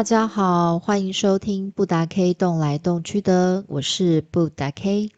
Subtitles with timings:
[0.00, 5.10] 大家好，欢迎收听布达 K 动来动去的，我是布达 K。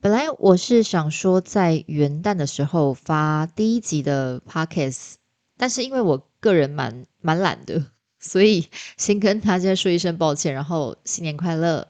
[0.00, 5.16] 本来我是想说在元旦的时候发第一集的 Podcast，
[5.58, 7.84] 但是因为我个人蛮蛮懒的，
[8.18, 8.66] 所以
[8.96, 11.86] 先跟大家说一声抱歉，然后新年快乐。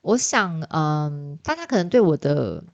[0.00, 2.64] 我想，嗯，大家可能对我的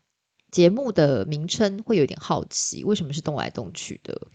[0.53, 4.29] 节目的名称会有点好奇，为什么是动来动去的？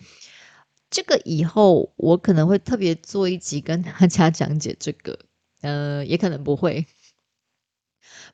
[0.89, 5.19] 这个以后我可能会特别做一集跟 大家讲解这个，
[5.61, 6.85] 呃，也可能不会。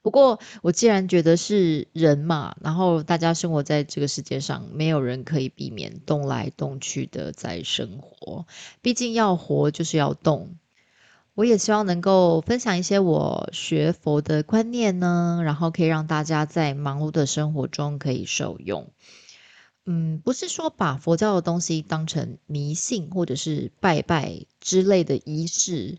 [0.02, 8.46] 不过我既然觉得是人嘛，然后大家生活在这个世界上，没有人可以避免动来动去的在生活，
[8.82, 10.55] 毕竟要活就是要动。
[11.34, 18.91] 我也希望能够分享一些我学佛的观念呢，然后可以让大家在忙碌的生活中可以受用。
[19.85, 25.98] 嗯，不是说把佛教的东西当成迷信或者是拜拜之类的仪式，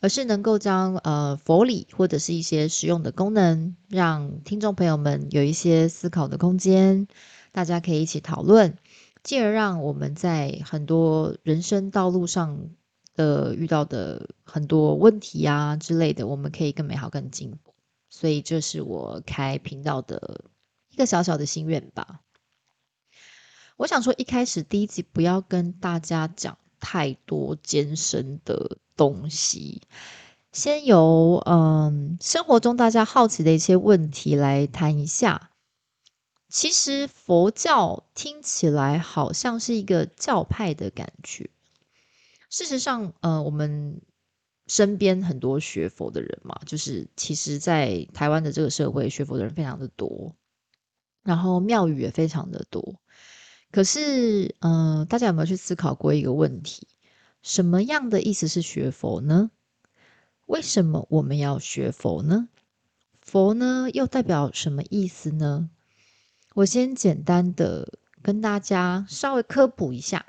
[0.00, 7.06] 而是能够将呃佛理或者是一些实用的功能，让听众朋友们有一些思考的空间，
[7.52, 8.76] 大家可以一起讨论，
[9.22, 12.70] 进而让我们在很多人生道路上
[13.14, 17.74] 的遇到的很多问题啊之类的，我们可以更美好、更进步。
[18.10, 20.46] 所以这是我开频道的
[20.90, 22.20] 一个小小的心愿吧。
[23.80, 29.80] 我想说，一开始第一集不要跟大家讲太多艰深的东西，
[30.52, 35.50] 先由嗯生活中大家好奇的一些问题来谈一下。
[36.50, 41.48] 其实佛教听起来好像是一个教派的感觉，
[42.50, 44.02] 事实上，呃，我们
[44.66, 50.34] 身边很多学佛的人嘛，就是其实在台湾的这个社会，学佛的人非常的多，
[51.22, 53.00] 然后庙宇也非常的多。
[53.72, 56.88] 可是，嗯，大家有没有去思考过一个问题？
[57.42, 59.50] 什么样的意思是学佛呢？
[60.46, 62.48] 为什么我们要学佛呢？
[63.20, 65.70] 佛呢，又代表什么意思呢？
[66.54, 67.92] 我先简单的
[68.22, 70.26] 跟大家稍微科普一下，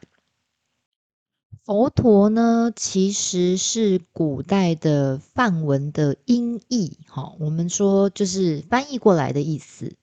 [1.66, 9.96] 佛陀呢，其实是古代的梵文的音译，哈，我们说就是翻译过来的意思。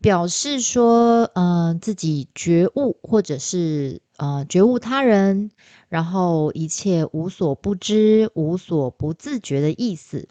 [0.00, 5.50] 表示说，嗯，自己觉悟，或者是呃觉悟他人，
[5.88, 10.28] 然后一切无所不知、无所不自觉的意思，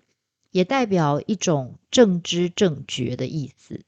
[0.52, 3.82] 也代表一种正知正觉的意思。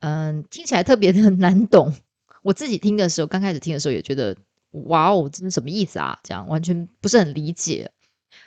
[0.00, 1.94] 嗯，听起来特别的 难懂。
[2.42, 4.36] 我自己听的时候，刚开始听的时候也觉得，
[4.70, 6.18] 哇哦，这是什么意思啊？
[6.22, 7.90] 这样完全不是很理解。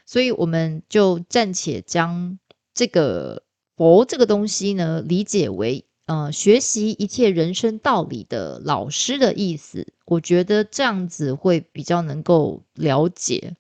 [0.08, 2.40] 所以我们就暂且将
[2.74, 3.44] 这个
[3.78, 5.86] 佛这个东西呢，理解为。
[6.12, 13.56] 呃，学习一切人生道理的老师的意思，我觉得这样子会比较能够了解，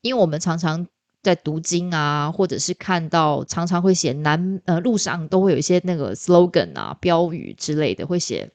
[0.00, 0.86] 因为我们常常
[1.20, 8.52] 在读经啊，或者是看到常常会写南呃路上都会有一些那个 slogan 啊标语之类的，会写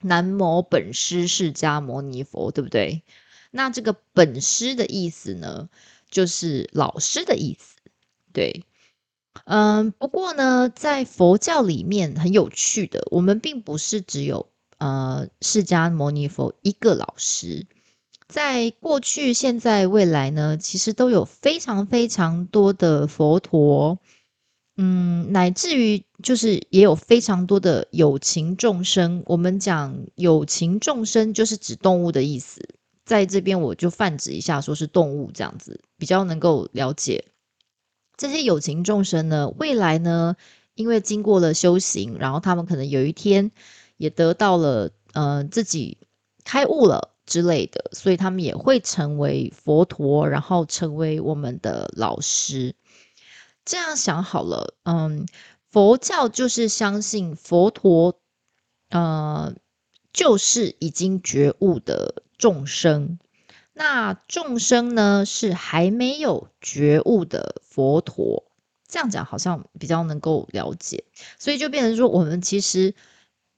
[0.00, 3.02] 南无本师释迦牟尼佛，对不对？
[3.50, 5.68] 那这个本师的意思呢，
[6.08, 7.76] 就是老师的意思，
[8.32, 8.64] 对。
[9.44, 14.48] 嗯，不过呢，在佛教里面很有趣的，我们并不是只有
[14.78, 17.66] 呃释迦牟尼佛一个老师，
[18.28, 23.98] 在过去、现在、未来呢，其实都有非常非常多的佛陀，
[24.76, 29.22] 嗯，乃至于就是也有非常多的有情众生。
[29.26, 32.68] 我们讲有情众生，就是指动物的意思，
[33.04, 37.24] 在这边我就泛指一下，说是动物这样子，比较能够了解。
[38.16, 40.36] 这些有情众生呢，未来呢，
[40.74, 43.50] 因为经过了修行，然后他们可能有一天
[43.96, 45.98] 也得到了，呃，自己
[46.44, 52.74] 开悟了之类的，所以他们也会成为佛陀，然后成为我们的老师。
[53.64, 55.26] 这样想好了，嗯，
[55.70, 58.18] 佛教就是相信佛陀，
[58.90, 59.54] 呃，
[60.12, 63.18] 就是已经觉悟的众生。
[63.78, 68.50] 那众生呢，是还没有觉悟的佛陀，
[68.88, 71.04] 这样讲好像比较能够了解，
[71.38, 72.94] 所以就变成说，我们其实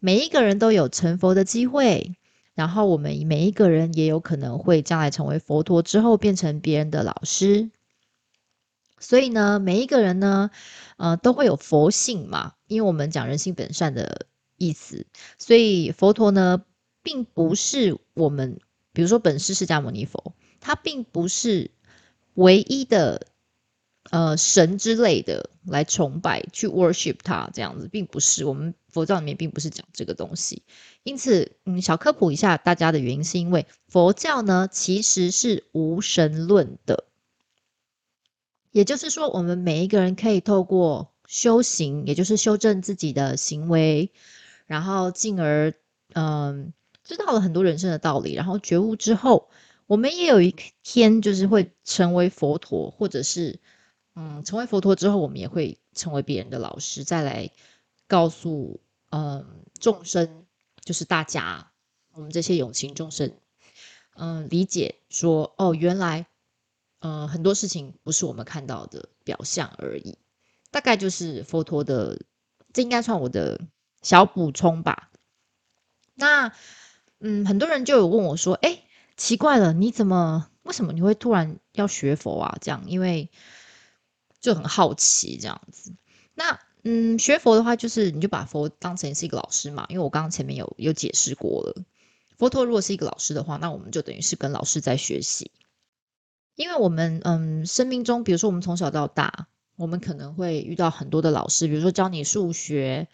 [0.01, 2.17] 每一个人都有成佛的机会，
[2.55, 7.71] 然后我们每一个人也有可能会将来成为佛陀之后变成别人的老师，
[8.99, 10.51] 所以呢，每一个人呢，
[10.97, 14.27] 呃，都会有佛性嘛，因为我们讲人性本善的
[14.57, 15.07] 意思，
[15.39, 16.65] 所以佛陀呢，
[17.05, 18.59] 并不是我们。
[18.93, 21.71] 比如说，本师释迦牟尼佛，他并不是
[22.35, 23.27] 唯一的
[24.11, 30.63] 呃神之类的，来崇拜，去 worship 他这样子，并不是我们佛教里面并不是讲这个东西。
[31.03, 37.05] 因此，嗯，小科普一下大家的原因，是因为佛教呢其实是无神论的，
[38.73, 44.11] 也就是说，我们每一个人可以透过修行，也就是修正自己的行为，
[44.67, 45.75] 然后进而
[46.15, 46.73] 嗯
[47.09, 49.51] 知道了很多人生的道理，然后觉悟之后，
[49.87, 53.59] 我们也有一天就是会成为佛陀，或者是。
[54.21, 57.53] 嗯，成为佛陀之后，我们也会成为别人的老师，再来
[58.09, 59.47] 告诉嗯
[59.79, 60.45] 众生，
[60.83, 61.71] 就是大家
[62.15, 63.33] 我们这些有情众生，
[64.17, 66.27] 嗯，理解说哦，原来
[66.99, 70.19] 嗯很多事情不是我们看到的表象而已。
[70.73, 72.21] 大概就是佛陀的，
[72.73, 73.61] 这应该算我的
[74.03, 75.13] 小补充吧。
[76.17, 76.53] 那
[77.21, 78.83] 嗯，很多人就有问我说，哎，
[79.17, 82.59] 奇怪了，你怎么为什么你会突然要学佛啊？
[82.61, 83.31] 这样，因为。
[84.41, 85.93] 就很好奇这样子，
[86.33, 89.85] 那嗯，学佛的话，就是你就把佛当成是一个老师嘛。
[89.89, 91.85] 因为我刚刚前面有有解释过了，
[92.39, 95.51] 佛陀如果是一个老师的话，那我们就等于是跟老师在学习。
[96.55, 103.09] 因为我们嗯，生命中，比如说我们从小到大，我们可能会遇到很多的老师，比如说教你数学、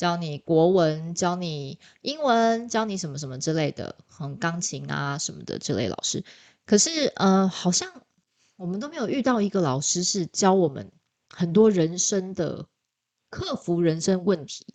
[0.00, 6.24] 教你国文、教你英文、教你什么什么之类的，很钢琴啊什么的这类老师。
[6.64, 7.92] 可是呃，好像。
[8.56, 10.92] 我们都没有遇到一个老师是教我们
[11.30, 12.66] 很多人生的
[13.30, 14.66] 克服人生问题、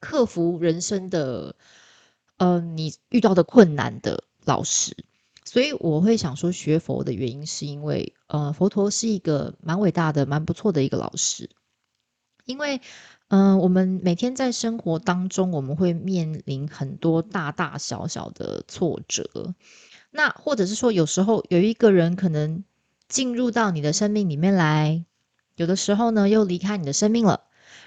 [0.00, 1.54] 克服人生的
[2.38, 4.96] 呃你遇到的困难的老师。
[5.44, 11.50] 所以我会想说学佛的原因，是因为呃佛陀是一个蛮伟大的、蛮不错的一个老师。
[12.46, 12.80] 因为
[13.28, 19.54] 嗯，我们每天在生活当中，我们会面临很多大大小小的挫折。
[20.10, 22.64] 那或者是说，有时候有一个人可能。
[23.08, 25.04] 进入到你的生命里面来，
[25.54, 27.42] 有的时候呢又离开你的生命了，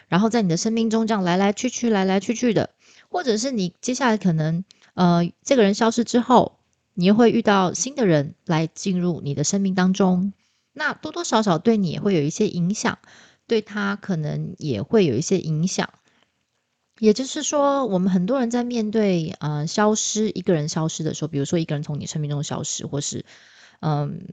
[0.07, 2.69] 然后在你的生命中这样来来去去，来来去去的，
[3.09, 4.63] 或者是你接下来可能
[4.93, 6.59] 呃这个人消失之后，
[6.93, 10.31] 你又会遇到新的人来进入你的生命当中，
[10.71, 12.97] 那多多少少对你也会有一些影响，
[13.49, 15.89] 对他可能也会有一些影响。
[16.99, 23.25] 也就是说，我们很多人在面对呃消失一个人消失的时候，比如说一个人从你生命中消失，或是
[23.81, 24.25] 嗯。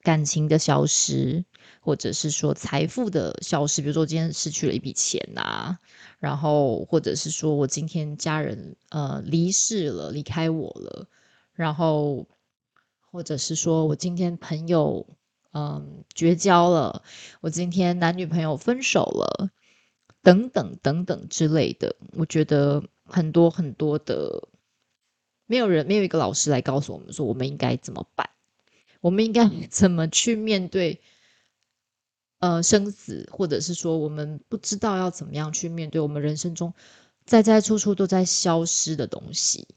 [0.00, 1.44] 感情的消失，
[1.80, 5.76] 或者是说财富的消失，比如说今天失去了一笔钱呐，
[6.20, 11.08] 然后或者是说我今天家人呃离世了，离开我了，
[11.52, 12.26] 然后
[13.10, 15.04] 或者是说我今天朋友
[15.52, 17.02] 嗯绝交了，
[17.40, 19.50] 我今天男女朋友分手了，
[20.22, 24.48] 等等等等之类的，我觉得很多很多的，
[25.46, 28.30] 没有人没有一个老师来告诉我们说我们应该怎么办。
[29.00, 31.00] 我们应该怎么去面对
[32.40, 36.74] 呃生死，或者是说我们不知道要怎么样去面对我们人生中
[37.24, 39.68] 在在处处都在消失的东西？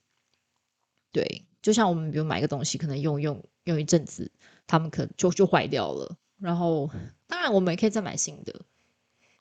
[1.12, 4.32] 对，就像我们比如买一个东西，可能用用用一阵子，
[4.72, 6.16] 他们可能就就坏掉了。
[6.40, 6.90] 然后
[7.28, 8.62] 当然我们也可以再买新的，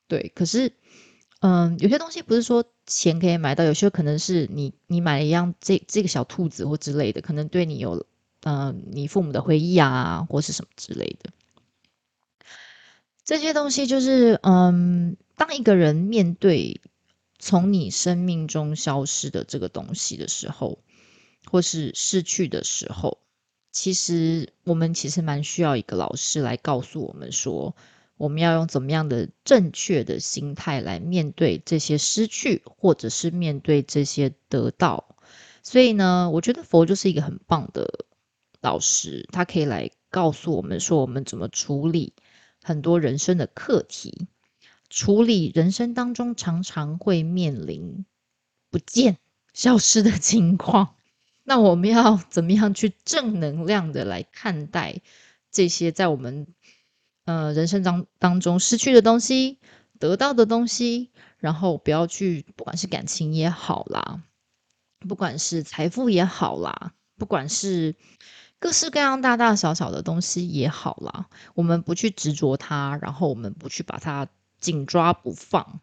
[0.09, 0.33] 对。
[0.35, 0.73] 可是
[1.39, 8.05] 嗯，有些东西不是说钱可以买到，有些可能是你你买了一样这这个小兔子或之类的，可能对你有。
[8.43, 11.31] 嗯，你父母的回忆啊，或是什么之类的，
[13.23, 16.81] 这些东西就是，嗯，当一个人面对
[17.39, 20.79] 从你生命中消失的这个东西的时候，
[21.51, 23.19] 或是失去的时候，
[23.73, 27.77] 其实我们其实蛮需要一个老师来告诉我们说，
[28.17, 35.17] 我们要用怎么样的正确的心态来面对这些失去，或者是面对这些得到。
[35.63, 38.07] 所以呢，我觉得佛就是一个很棒的。
[38.63, 42.13] 老师，他可以来告诉我们说，我们怎么处理
[42.63, 44.27] 很多人生的课题，
[44.91, 48.05] 处理人生当中常常会面临
[48.71, 49.17] 不见、
[49.55, 50.97] 消失的 情况。
[51.51, 55.01] 那我们要 怎么样去正能量的来看待
[55.51, 56.47] 这些在我们
[57.25, 59.59] 呃人生当当中失去的东西、
[59.99, 61.11] 得到的东西？
[61.39, 64.23] 然后不要去，不管是感情也好啦，
[65.09, 67.97] 不管是财富也好啦，不管是。
[68.63, 74.29] 各式各样大大小小的东西也好啦，我们不去执着它，然后我们不去把它
[74.61, 75.81] 紧抓不放。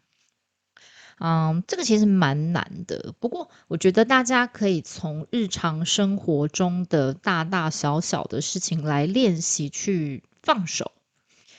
[1.20, 3.14] 嗯，这个其实蛮难的。
[3.18, 10.92] 不过，我觉得大家可以从日常生活中的大大小小的事情来练习去放手，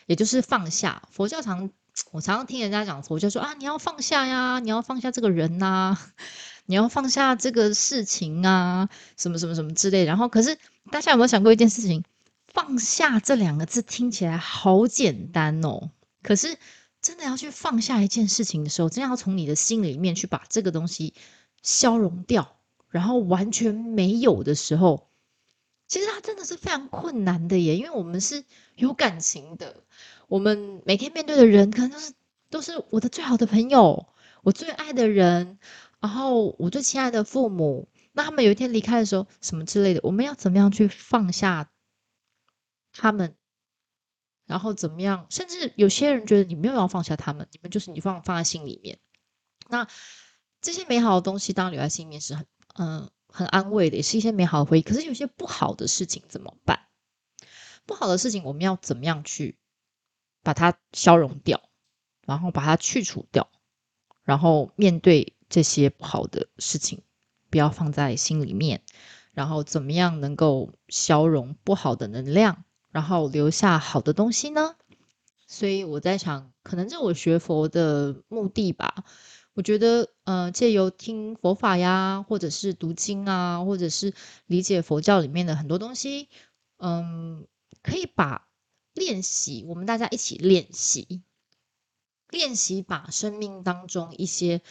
[0.06, 1.04] 也就是放下。
[1.12, 1.70] 佛教常，
[2.12, 5.98] 我常常听人家讲佛教说啊，你要放下呀，你要放下这个人呐。
[6.66, 8.88] 你要放下这个事情啊，
[9.18, 10.06] 什么什么什么之类。
[10.06, 10.56] 然后，可是
[10.92, 12.04] 大家有没有想过一件事情？
[12.52, 15.92] 放下这两个字听起来好简单哦，
[16.24, 16.58] 可是
[17.10, 21.16] 真的要去放下一件事情的时候，真要从你的心里面去把这个东西
[21.64, 25.10] 消融掉，然后完全没有的时候，
[25.88, 27.76] 其实它真的是非常困难的耶。
[27.76, 28.44] 因为我们是
[28.76, 29.84] 有感情的，
[30.28, 32.14] 我们每天面对的人可能都是
[32.52, 34.06] 都是我的最好的朋友，
[34.44, 35.58] 我最爱的人，
[36.00, 37.90] 然后我最亲爱的父母。
[38.12, 41.72] 那他们有一天离开的时候，什么之类的，我们要怎么样去放下
[42.94, 43.34] 他们？
[44.50, 45.28] 然后怎么样？
[45.30, 48.98] 甚至有些人觉得你没有要放下他们，你们就是你放放在心里面。
[49.70, 49.88] 那
[50.60, 54.82] 这些美好的东西当留在心里面是很嗯很安慰的，也是一些美好的回忆。
[54.82, 56.88] 可是有些不好的事情怎么办？
[57.86, 59.60] 不好的事情我们要怎么样去
[60.42, 61.62] 把它消融掉，
[62.26, 63.52] 然后把它去除掉，
[64.24, 67.04] 然后面对这些不好的事情，
[67.52, 68.82] 不要放在心里面。
[69.32, 72.66] 然后怎么样能够消融不好的能量？
[72.92, 74.76] 然后留下好的东西呢？
[75.48, 79.04] 所以我在想，可能这我学佛的目的吧。
[79.54, 84.14] 我觉得，呃，借由听佛法呀，或者是读经啊，或者是
[84.46, 86.30] 理解佛教里面的很多东西，
[86.78, 87.48] 嗯，
[87.82, 88.48] 可以把
[88.94, 91.24] 练习，我们大家一起练习，
[92.30, 94.62] 练习把生命当中一些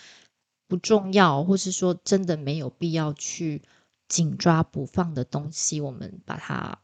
[0.68, 3.62] 不重要，或是说真的没有必要去
[4.06, 6.78] 紧抓不放的东西，我们把它。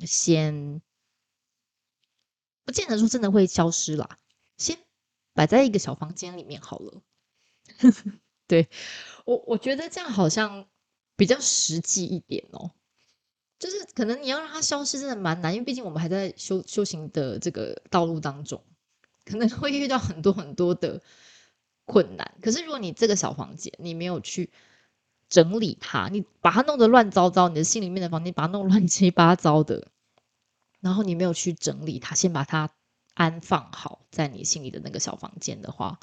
[0.00, 0.80] 先
[2.64, 4.18] 不见得说真的会消失啦，
[4.56, 4.78] 先
[5.32, 7.02] 摆在一个小房间里面好了。
[8.46, 8.68] 对
[9.24, 10.66] 我，我觉得这样好像
[11.16, 12.70] 比较实际一点哦。
[13.58, 18.62] 就是可能你要让它消失，真的蛮难，因为毕竟我们还在修修行的这个道路当中，
[19.24, 21.00] 可能会遇到很多很多的
[21.86, 22.36] 困难。
[22.42, 24.50] 可是如果你这个小房间你没有去
[25.28, 29.88] 整理它，你把它弄得乱糟糟，你的心里面的房间把它弄乱七八糟的。
[30.80, 32.70] 然后你没有去整理它，先把它
[33.14, 35.98] 安放好在你心里的那个小房间的话，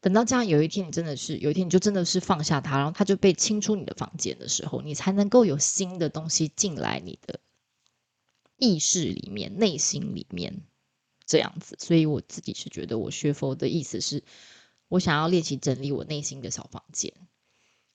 [0.00, 7.38] 等到这样有一天你真的是有一天你就真的是放下它，然后它就被清出你的房间的时候，你才能够有新的东西进来你的
[8.56, 10.62] 意识里面、内心里面
[11.24, 11.76] 这样子。
[11.78, 14.24] 所以我自己是觉得，我学佛的意思是
[14.88, 17.12] 我想要练习整理我内心的小房间，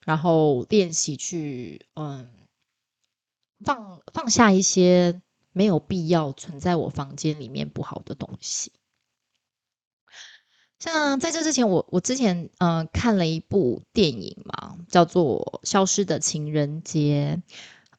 [0.05, 2.29] 然后练习去嗯
[3.59, 5.21] 放放下一些。
[5.57, 8.73] 没有必要存在我房间里面不好的东西。
[10.79, 17.41] 像在这之前，我我之前嗯看了一部电影嘛，叫做《消失的情人节》。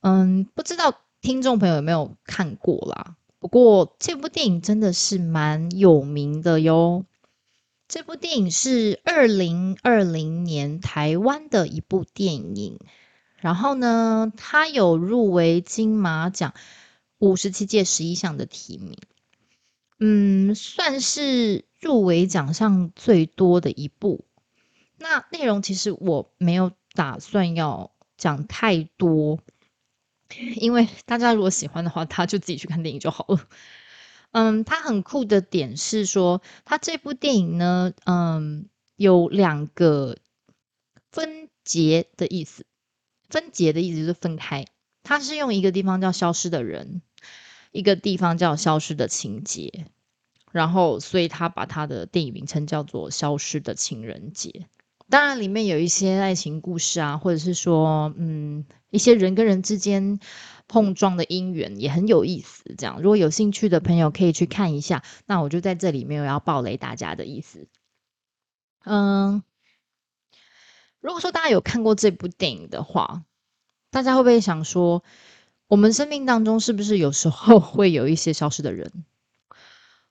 [0.02, 3.16] 嗯，不知道听众朋友有没有看过啦？
[3.38, 7.06] 不过这部电影真的是蛮有名的哟。
[7.88, 12.78] 这部电影是二零二零年台湾的一部电影，
[13.37, 16.55] 然后呢，它有入围金马奖。
[17.19, 18.99] 五十七届十一项的提名，
[19.99, 24.26] 嗯，算是入围奖项最多的一部。
[24.99, 29.38] 那内容其实我没有打算要讲太多，
[30.57, 33.49] 因为大家如果喜欢的话，他就自己去看电影就好了。
[34.38, 40.19] 嗯，它很酷的点是说，它这部电影呢，嗯，有两个
[41.11, 42.66] 分节的意思，
[43.31, 44.66] 分节的意思是分开。
[45.02, 47.00] 它是用一个地方叫消失的人。
[47.73, 49.87] 一个地方叫消失的情节，
[50.50, 54.50] 然后所以他把他的电影名称叫做《消失的情人节》。
[55.09, 60.19] 当然，里面有一些爱情故事啊，或者是说，嗯，一些人跟人之间
[60.68, 62.75] 碰撞的姻缘也很有意思。
[62.78, 65.02] 这样，如果有兴趣的朋友可以去看一下。
[65.26, 67.68] 那我就在这里没有要暴雷大家的意思。
[68.85, 69.42] 嗯，
[71.00, 73.25] 如果说大家有看过这部电影的话，
[73.90, 75.02] 大家会不会想说？
[75.68, 79.04] 我们生命当中是不是有时候会有一些消失的人，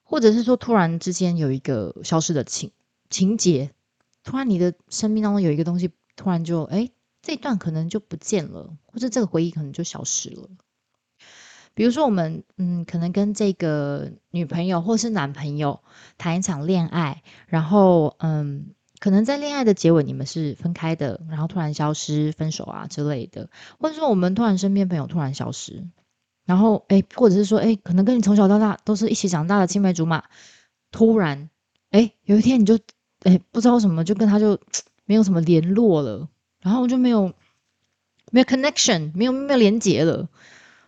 [0.04, 2.72] 或者是说突然之间有一个消失的情
[3.10, 3.72] 情节，
[4.26, 6.90] 突然你的生命当中有一个东西突然就哎
[7.26, 10.48] 这段可能就不见了，或者这个回忆可能就消失了。
[11.74, 15.82] 比如说我们嗯可能跟这个女朋友或是男朋友
[16.18, 18.68] 谈一场恋爱，然后嗯。
[18.98, 25.86] 可能在恋爱的结尾，你们是分开的，然后突然消失、分手啊之类的，或者说我们突然身边朋友突然消失，
[26.46, 30.24] 然后哎，或者是说哎，可能跟你从小到大都是一起长大的青梅竹马，
[30.92, 31.50] 突然
[31.92, 32.80] 哎有一天你就
[33.24, 34.58] 哎不知道什么就跟他就
[35.06, 36.28] 没有什么联络了，
[36.66, 37.32] 然后就没有
[38.32, 40.28] 没有 connection，没有没有连接了，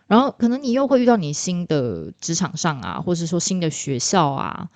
[0.08, 4.70] 然后可能你又会遇到你新的职场上啊，或者是说新的学校啊。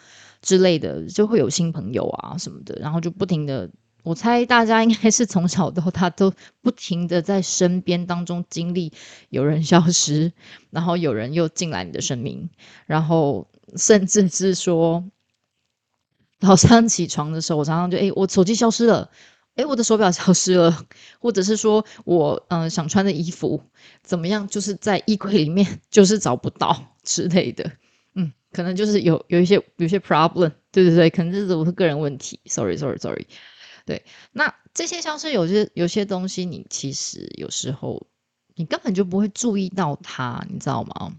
[0.45, 3.71] 之类的就会有新朋友啊什么的，然后就不停的，
[4.03, 8.93] 我猜大家应该是从小到大都不停的在身边当中经历
[9.29, 10.33] 有人消失，
[10.71, 12.51] 然后有人又进来你的生命，
[12.87, 15.05] 然后甚至是说
[16.41, 19.13] 早上起床的时候，我常常就哎，我手机消失了，
[19.55, 20.87] 哎，我的手表消失了，
[21.21, 23.63] 或者是说我嗯想穿的衣服
[24.03, 27.71] 怎么样，就是在衣柜里面就是找不到 之类的，
[28.15, 33.27] 嗯，可能就是有有一些有些 problem，对对对，可能这是我的个人问题，sorry sorry sorry，
[33.85, 38.07] 对，那这些消失有些有些东西，你其实有时候
[38.55, 41.13] 你根本就不会注意到它，你知道吗？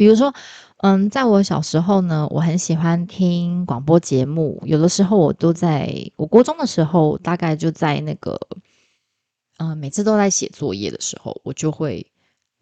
[0.00, 0.32] 比如说，
[0.78, 4.62] 嗯，在我小时候呢，我很喜欢听广播节目。
[4.64, 8.40] 有的时候，我都在我国中的时候，大概就在那个，
[9.58, 12.10] 嗯，每次都在写作业的时候，我就会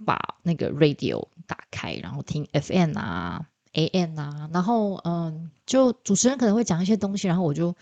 [0.05, 7.77] 把那个 radio 打开，然后听 FM 啊、AM 啊，然后嗯，就主持人可能会讲一些东西，然后我就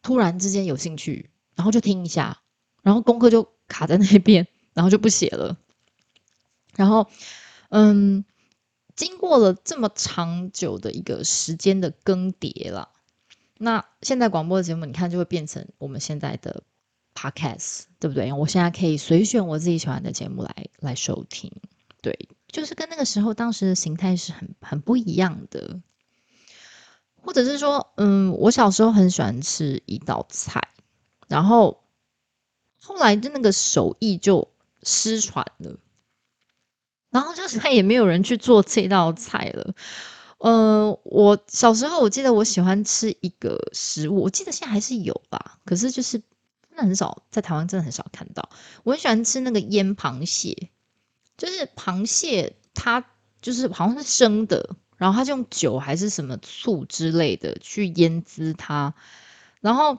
[0.00, 2.38] 突然之间有兴趣，然后就听一下，
[2.80, 5.58] 然后功课就卡在那边，然后就不写了，
[6.76, 7.06] 然后
[7.68, 8.24] 嗯。
[8.96, 12.88] 经过了这么长久的一个时间的更迭了，
[13.58, 16.64] 那现在广播的节目，你看就会变成我们现在的
[17.14, 18.32] podcast，对不对？
[18.32, 21.52] 我现在可以随选我自己喜欢的节目来来收听，
[22.02, 25.80] 对，就是跟那个时候当时的形态是很很不一样的。
[27.22, 30.68] 或者是说，嗯，我小时候很喜欢吃一道菜，
[31.26, 31.82] 然后
[32.80, 34.48] 后来的那个手艺就
[34.84, 35.76] 失传了。
[37.16, 39.74] 然后就 是他也没有人去做这道菜了。
[40.36, 46.18] 呃，我小时候我记得我喜欢吃一个食物，我记得现在还是有吧，可是就是
[46.68, 48.50] 真的很少在台湾真的很少看到。
[48.84, 50.68] 我很喜欢吃那个腌螃蟹，
[51.38, 53.02] 就是螃蟹它
[53.40, 58.92] 就是好像是生的，然后它就用酒还是什么醋之类的去腌滋它。
[59.62, 59.96] 然后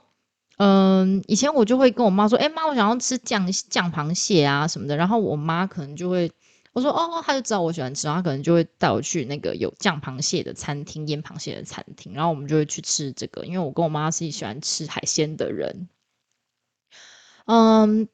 [0.57, 6.31] 嗯，以前我就会跟我妈说：“哎妈，我想要吃酱酱螃蟹啊什么的。”然后我妈可能就会。
[6.77, 13.43] 我说哦，他就知道我喜欢吃，他可能就会带我去那个有酱螃蟹的餐厅、腌螃蟹的餐厅，然后我们就会去吃这个。
[13.45, 15.89] 因为我跟我妈是喜欢吃海鲜的人。
[17.47, 18.07] 嗯，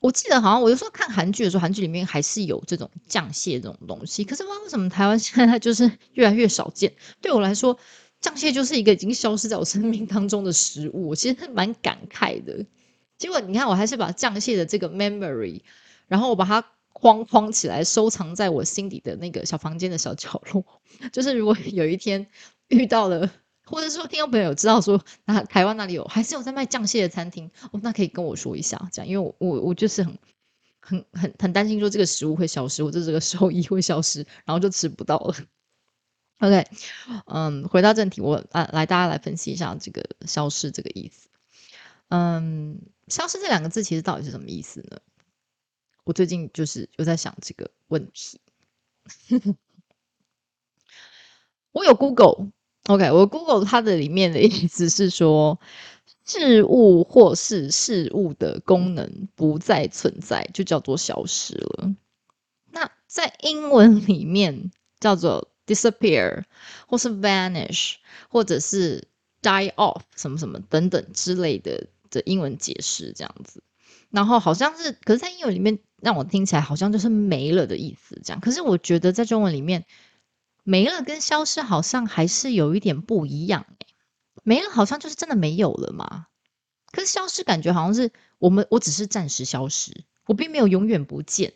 [0.00, 4.22] 我记得好像我有时候看韩剧的时候，韩剧里面还是有这种酱蟹这种东西。
[4.22, 6.92] 可是不知道为什么台湾现在就是越来越少见。
[7.22, 7.78] 对我来说，
[8.20, 12.66] 酱蟹就是一个已经消失在我生命当中的食物，我其实蛮感慨的。
[13.16, 15.62] 结果你看，我还是把酱蟹的这个 memory，
[16.06, 16.62] 然后我把它。
[16.94, 20.64] 框框起来，收藏在我心底的那个小房间的小角落。
[21.12, 22.26] 就是如果有一天
[22.68, 23.30] 遇到了，
[23.66, 30.18] 或者说听众朋友知道说，那台湾那里有还是有在卖酱蟹的餐厅哦，那可以跟我说一下，这样，因为我我我就是很
[30.80, 35.34] 很很很担心说这个食物会消失，或者这个手艺会消失，然后就吃不到了。
[36.40, 36.66] OK，
[37.26, 41.28] 嗯，回到正题，我来来大家来分析一下这个消失这个意思。
[42.08, 44.98] 嗯，消失这两个字其实到底是什么意思呢？
[46.04, 48.40] 我最近就是有在想这个问题。
[51.72, 55.58] 我有 Google，OK，我 Google 它的里面的意思是说，
[56.24, 61.94] 事物或是事物的功能不再存在，就叫做消失了。
[62.70, 66.44] 那在英文里面叫做 disappear，
[66.86, 67.94] 或是 vanish，
[68.28, 69.08] 或者是
[69.42, 73.62] die off，什么什么等等之类的的英文解释这样子。
[74.10, 78.40] 然后好像是，可是，在英文里面让我听起来好像就是没了的意思，这样。
[78.40, 79.86] 可是我觉得在中文里面，
[80.62, 83.86] 没了跟消失好像还是有一点不一样哎。
[84.42, 86.26] 没了好像就是真的没有了嘛，
[86.92, 91.54] 可是消失感觉好像是我们我只是暂时消失，我并没有永远不见，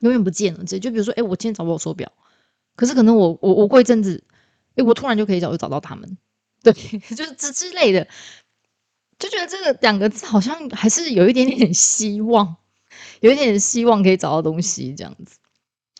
[0.00, 0.64] 永远不见了。
[0.64, 2.12] 这就比如说，哎，我今天找不到手表，
[2.74, 4.22] 可是可能我我我过一阵子，
[4.74, 6.18] 哎，我突然就可以找就找到他们，
[6.62, 8.06] 对，就是之之类的。
[9.18, 12.56] 就觉得这个两个字好像还是有一点点希望，
[13.20, 15.38] 有一点希望可以找到东西这样子。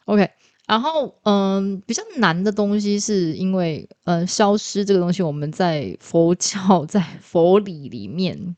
[0.05, 0.31] OK，
[0.67, 8.57] 然后嗯，比较难的东西是因为嗯，消失这个东西，我们在佛教在佛理里面，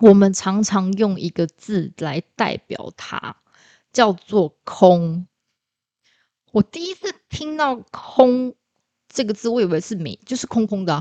[0.00, 3.36] 我们常常用一个字来代表它，
[3.92, 5.26] 叫做空。
[6.52, 8.54] 我第一次听到“空”
[9.08, 10.92] 这个字，我以为是没，就是空空的，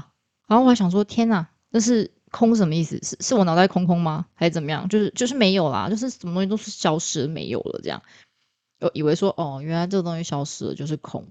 [0.47, 2.11] 然后我还想说，天哪，那是。
[2.31, 2.97] 空什么意思？
[3.03, 4.25] 是是我脑袋空空吗？
[4.33, 4.87] 还是怎么样？
[4.87, 8.01] 就是就是没有啦，就是什么东西都是消失没有了这样。
[8.79, 11.27] 我以为说哦，原来这个东西消失了就是空，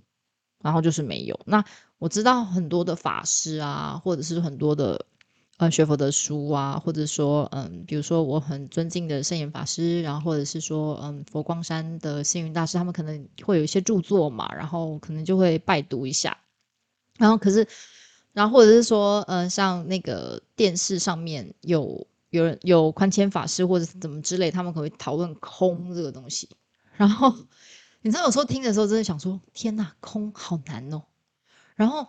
[0.63, 1.41] 然后就是没有。
[1.47, 1.65] 那
[1.99, 5.07] 我知道很多的法师啊，或者是很多的
[5.57, 16.37] 呃学佛的书啊，或者说嗯，比如说我很尊敬的圣严法师，然后或者是说嗯佛光山的星云大师，他们可能会有一些著作嘛，然后可能就会拜读一下，
[17.19, 17.67] 然后可是。
[18.33, 26.49] 然后或者是说，嗯，像那个电视上面有有人有宽谦法师或者是怎么之类，他们可能会讨论空这个东西。
[26.97, 27.35] 然后
[28.03, 31.03] 你知道有时候听的时候，真的想说，天呐，空好难哦。
[31.75, 32.07] 然后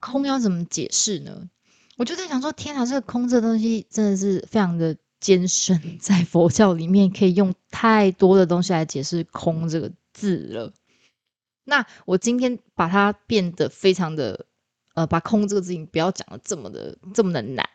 [0.00, 1.48] 空要怎么解释呢？
[1.96, 10.72] 我就在想说，天啊，这个空这个东西真的是非常的艰深， 在佛教里面可以用太多的东西来解释“空”这个字了。
[11.62, 14.46] 那我今天把它变得非常的，
[14.94, 17.68] 呃，把“空”这个字音不要讲的这么的这么的难，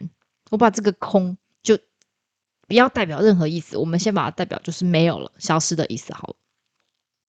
[0.50, 1.78] 我把这个“空”就
[2.68, 6.36] 不要代表任何意思，我们先把它代表就是没有了、消失的意思好了。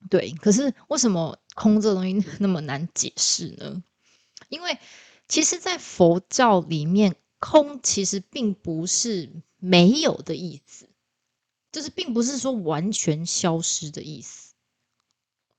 [0.09, 3.83] 对，可是为什么“空”这个东西那么难解释呢？
[4.48, 4.79] 因为
[5.29, 10.88] 其实，在佛教里面，空其实并不是没有的意思，
[11.72, 14.55] 就是并不是说完全消失的意思，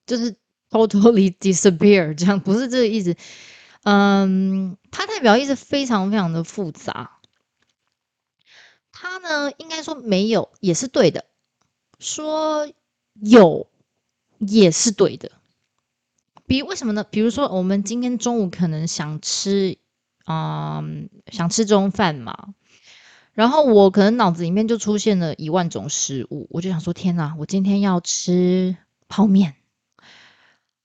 [0.06, 0.36] 就是
[0.70, 3.16] totally disappear 这样，不是这个意思。
[3.84, 7.20] 嗯，它代表意思非常非常的复杂。
[8.92, 11.26] 它呢，应该说没有也是对的，
[12.00, 12.72] 说
[13.14, 13.68] 有
[14.38, 15.32] 也是对的。
[16.46, 17.04] 比为什么呢？
[17.04, 19.78] 比如说，我们今天中午可能想吃，
[20.26, 22.54] 嗯，想吃中饭嘛。
[23.34, 28.76] 然后我可能脑子里面就出现了一万种食物，我就想说：天哪，我今天要吃
[29.08, 29.56] 泡面，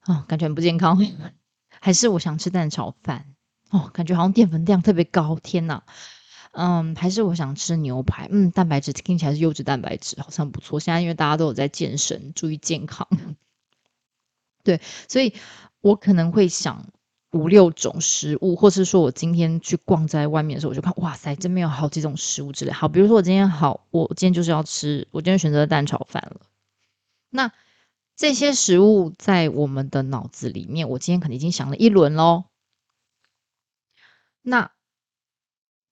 [0.07, 0.97] 哦，感觉很不健康。
[1.87, 3.27] 还是我想吃蛋炒饭，
[3.71, 5.39] 哦，感觉好像淀粉量特别高。
[5.41, 5.85] 天哪，
[6.51, 10.81] 嗯，还是我想吃牛排，嗯，蛋白质听起来是优质蛋白质，好像不错。
[10.81, 13.07] 现在因为大家都有在健身，注意健康。
[14.65, 15.33] 对，所以
[15.81, 16.85] 我可能会想
[17.31, 22.73] 五六种食物，或是说我今天去逛在外面的时候，我就看，哇塞，这边有好几种食物之类。
[22.73, 26.41] 好，比如说我今天好，我今天就是要吃，我今天选择蛋炒饭了。
[27.31, 27.53] 那
[28.17, 32.45] 这些食物在我们的脑子里面，我今天可能已经想了一轮喽。
[34.43, 34.73] 那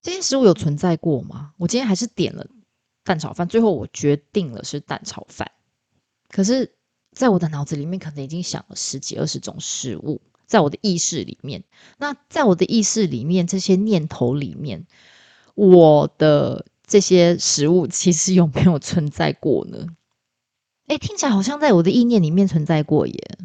[0.03, 1.55] 这些食物有存在过吗？
[1.59, 2.47] 我今天还是点了
[3.05, 5.53] 蛋炒饭，最后我决定了是蛋炒饭，
[6.29, 6.75] 可是。
[7.17, 11.63] 在我的脑子里面，可能已经想了十几二十种食物，在我的意识里面。
[11.97, 14.85] 那在我的意识里面，这些念头里面，
[15.55, 19.87] 我的这些食物其实有没有存在过呢？
[20.87, 23.38] 哎，听起来好像在我的意念里面存在过耶。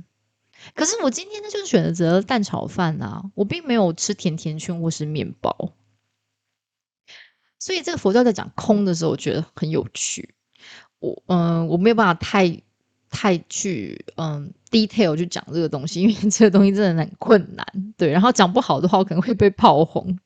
[0.76, 5.74] 可是我今天呢，就选择蛋炒饭啊，我并没有吃甜甜圈或是面包。
[7.60, 10.34] 所以这个佛教在讲空的时候，我觉得很有趣。
[11.00, 12.62] 我嗯，我没有办法太。
[13.12, 17.66] 太去嗯 detail 去讲这个东西，因为这个东西真的很困难，
[17.98, 18.12] 对。
[18.12, 20.20] 然后讲不好的话，我可能会被炮轰，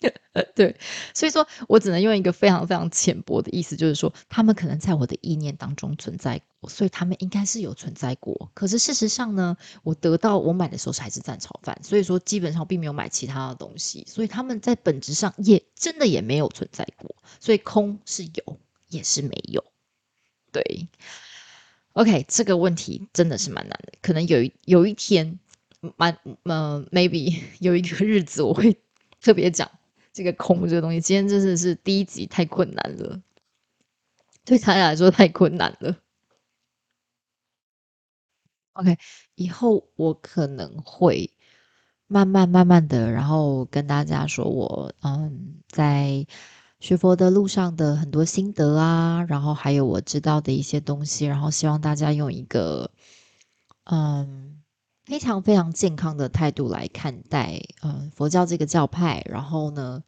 [0.54, 0.76] 对。
[1.14, 8.50] 所以说我只能用一个非常非常浅薄的意思，就是说他们可能在我的意念当中存在过，所以他们应该是有存在过。
[8.54, 17.14] 可是事实上呢，我得到我买的时候还是蛋炒饭，所以说基本上并没有买其他的东西，所以他们在本质上也真的也没有存在过。
[17.40, 18.58] 所以空是有，
[18.88, 19.64] 也是没有，
[20.52, 20.88] 对。
[21.94, 25.40] OK，这个问题真的是蛮难的，可能有一有一天，
[25.96, 28.76] 蛮呃，maybe 有一个日子我会
[29.20, 29.68] 特别讲
[30.12, 31.00] 这个空这个东西。
[31.00, 33.20] 今天真的是第一集太困难了，
[34.44, 35.96] 对他来说太困难了。
[38.72, 38.96] OK，
[39.34, 41.32] 以后我可能会
[42.06, 46.26] 慢慢慢慢的，然后跟大家说我嗯在。
[46.80, 52.92] 学佛的路上的很多心得啊，然后还有我知道的一些东西，然后希望大家用一个
[53.82, 54.62] 嗯
[55.08, 60.02] 非常非常健康的态度来看待嗯佛教这个教派，然后呢，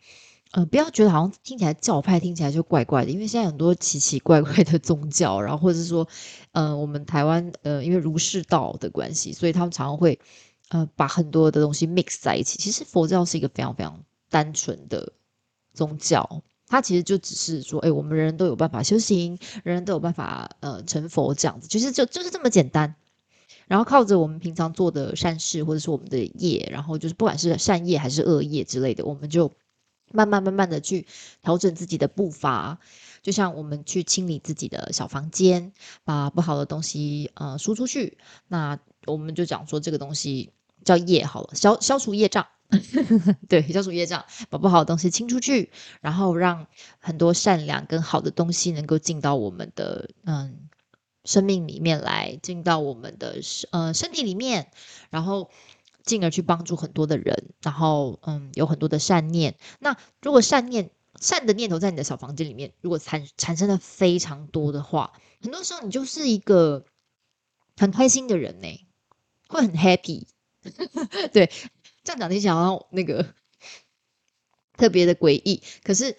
[0.51, 6.07] 呃不要觉得好像听起来教派听起来就怪怪的，因为现在很多奇奇怪怪的宗教，然后或者是说，
[6.53, 10.21] 嗯我们台湾呃因为儒释道的关系，所以他们常常会
[10.69, 12.59] 呃把很多的东西 mix 在一起。
[12.59, 15.15] 其实佛教是一个非常非常单纯的
[15.73, 16.43] 宗教。
[16.69, 22.95] 它其实就只是说，哎，我们人人都有办法修行，人人都有办法呃成佛这样子，其实就就是这么简单。
[23.71, 29.53] 然后靠着我们平常做的善事，或者是我们的业，然后就是不管是善业还是恶业之类的，我们就
[30.11, 31.07] 慢慢慢慢的去
[31.41, 32.81] 调整自己的步伐。
[33.23, 40.53] 就像我们去清理自己的小房间，把不好的东西呃输出去，那我们就讲说这个东西
[40.85, 42.45] 叫业好了，消消除业障。
[43.49, 46.67] 对，消除业障，把不好的东西清出去，然后让
[46.99, 50.69] 很多善良跟好的东西能够进到我们的嗯
[51.25, 54.71] 生命里面来，进到我们的呃身体里面，
[55.11, 55.51] 然后
[56.05, 59.57] 进而去帮助很多的人，然后嗯有很多的善念。
[59.79, 66.85] 那如果善念善的念头在你的小房间里面，如果产产生的非常多的话，很多时候你就是一个
[67.77, 68.69] 很开心的人呢，
[69.49, 70.27] 会很 happy，
[71.33, 71.51] 对。
[72.03, 72.55] 这样讲听起来
[72.93, 73.35] 那个
[74.79, 76.17] 特别的诡异，可是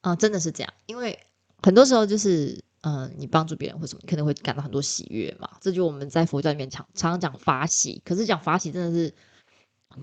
[0.00, 1.18] 啊，真的是这样，因为
[1.60, 5.48] 很多时候就是，嗯，你帮助别人或什么，可能会感到很多喜悦嘛。
[5.60, 9.14] 这就我们在佛教里面常常常讲法喜，可是讲法喜真的是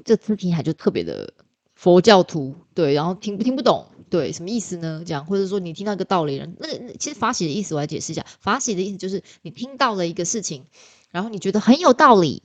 [0.04, 1.32] 这次听起来就特别的
[1.76, 5.04] 佛教徒，对，然后听不听不懂，对，什么意思呢？
[5.06, 10.66] 这样，或者说你听到一个道理，人那其实法喜的意思，我来解释一下，法喜的意思就是你听到了一个事情，
[11.12, 12.44] 然后你觉得很有道理，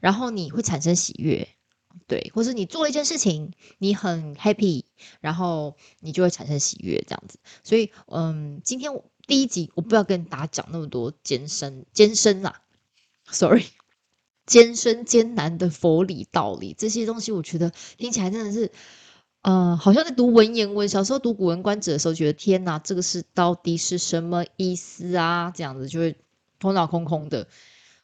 [0.00, 1.46] 然后你会产生喜悦，
[2.06, 4.84] 对，或是你做了一件事情，你很 happy，
[5.20, 7.38] 然后你就会产生喜悦，这样子。
[7.62, 8.92] 所以，嗯，今天
[9.26, 12.62] 第一集我不要跟大家讲那么多艰深艰深啦
[13.30, 13.64] ，sorry。
[14.46, 18.70] 艰深艰难的佛理道理，这些东西我觉得听起来真的是，
[19.42, 20.88] 呃，好像在读文言文。
[20.88, 25.50] 小时候读《古文观止》的时候，觉得天哪，这个是到底是什么意思啊？
[25.50, 26.16] 这样子就会
[26.60, 27.48] 头脑空空的。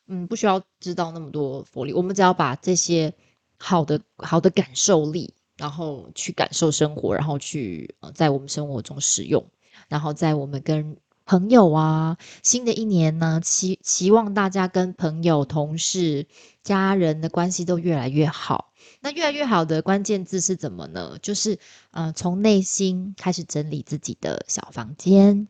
[0.08, 3.14] 嗯，不需要知道那么多佛理，我们只要把这些
[3.56, 9.46] 好的好的感受力，然后去感受生活，然后去呃在我们生活中使用，
[9.87, 10.96] 然后在我们跟。
[11.24, 16.26] 朋友啊，新的一年呢，期期望大家跟朋友、同事、
[16.62, 18.72] 家人的关系都越来越好。
[19.00, 21.18] 那越来越好的关键字是怎么呢？
[21.22, 21.58] 就是
[21.90, 25.48] 呃，从内心开始整理自己的小房间，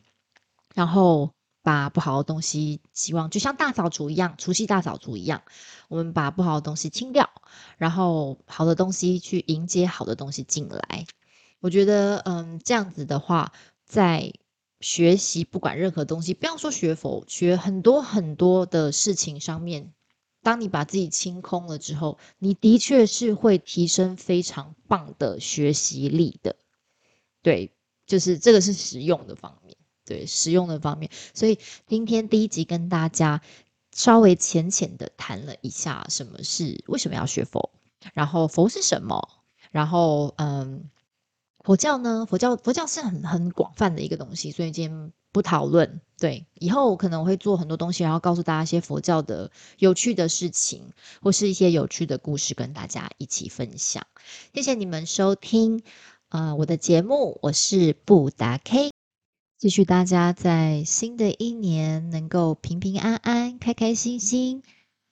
[0.73, 1.31] 然后
[1.61, 5.41] 把不好的东西，希望就像大扫除一样，除夕大扫除一样，
[5.87, 7.29] 我们把不好的东西清掉，
[7.77, 11.05] 然后好的东西去迎接好的东西进来。
[11.59, 13.53] 我觉得，嗯，这样子的话，
[13.85, 14.33] 在
[14.83, 19.93] 学习不管任何东西，不要说学佛，学很多很多的事情上面，
[20.41, 26.57] 当你把自己清空了之后，你的确是会提升非常棒的学习力的。
[27.41, 27.71] 对，
[28.05, 31.09] 就是这个是实用的方面，对，实用的方面。
[31.33, 33.41] 所以今天第一集跟大家
[33.93, 37.71] 稍微浅浅的谈了一下什么是为什么要学佛，
[38.13, 39.29] 然后佛是什么，
[39.71, 40.89] 然后嗯。
[41.63, 42.25] 佛教呢？
[42.29, 46.01] 佛教佛教是很很广泛的一个东西，所以今天不讨论。
[46.19, 54.05] 对，以后我可能会做很多东西，然后告诉大家一些佛教的有趣的事情，或是一些有趣的故事，跟大家一起分享。
[54.53, 55.81] 谢谢你们收听，
[56.29, 58.91] 呃，我的节目，我是布达 K，
[59.57, 64.63] 继续大家在新的一年能够平平安安、开开心心，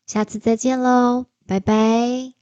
[0.05, 2.40] 下次再见喽，拜拜。